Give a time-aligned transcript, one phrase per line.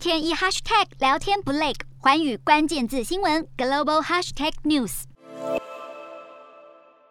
[0.00, 5.02] 天一 hashtag 聊天不累，环宇关键字新闻 global hashtag news。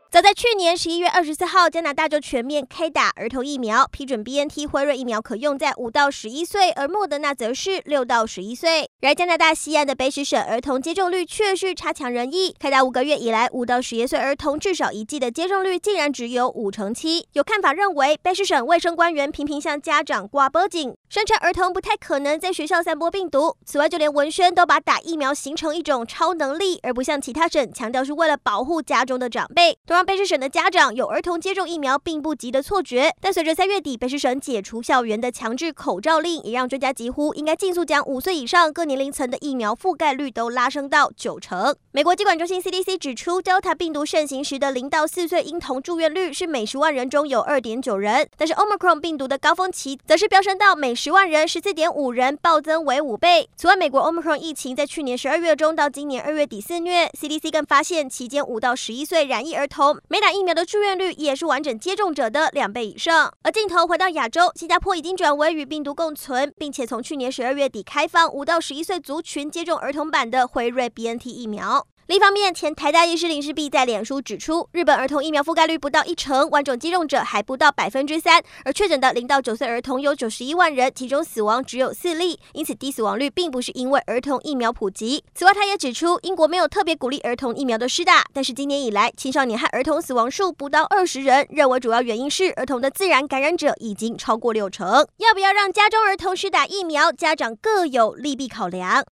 [0.09, 8.89] 早在去年十一月二十四号，加拿大就全面开打儿童疫苗，批准 BNT 辉瑞疫苗可用在五到十一岁，而莫德纳则是六到十一岁。
[9.01, 12.55] 然而，加拿大西岸的卑诗省儿童接种率却是差强人意。
[12.57, 17.27] 开打五个月以来，五到十一岁儿童至少一剂的接种率竟然只有五成七。
[17.33, 23.57] 有看法认为，卑诗省卫生官员频频向家长挂保警，声称儿童不太可能在学校散播病毒。
[23.65, 29.75] 此外，就连文宣都把打疫苗形成一种超能力，而不像其他省强调是为了保护家中的长辈。
[29.87, 41.75] 让卑诗省的家长有儿童接种疫苗并不急的错觉，但随着三月底卑诗省解除校园的强制口罩令，也让专家疾呼应该尽速将五岁以上各年龄层的疫苗覆盖率都拉升到九成。
[41.91, 53.49] 美国疾管中心 CDC 指出，Delta 病毒盛行时的零到四岁婴童住院率是每十万人中有二点九人，但是 Omicron 病毒的高峰期则是飙升到每十万人十四点五人，暴增为五倍。
[53.55, 63.33] 此外，美国 Omicron 疫情在去年十二月中到今年二月底肆虐，CDC 更发现期间五到十一岁染疫儿童没打疫苗的住院率也是完整接种者的两倍以上。
[63.43, 71.87] 而镜头回到亚洲，新加坡已经转为与病毒共存，并且从去年十二月底开放五到十一岁族群接种儿童版的辉瑞 BNT 疫苗。
[72.09, 85.23] 另一方面，前台大医师林世璧在脸书指出，日本儿童疫苗覆盖率不到一成，完种接种者还不到百分之三，而确诊的零到九岁儿童有九十一万人，其中死亡只有四例，因此低死亡率并不是因为儿童疫苗普及。
[85.35, 95.05] 此外，他也指出，英国没有特别鼓励儿童疫苗的施打，但是今年以来，青少年和儿童死亡数不到二十人，认为主要原因是儿童的自然感染者已经超过六成。
[95.17, 99.03] 要不要让家中儿童施打疫苗，家长各有利弊考量。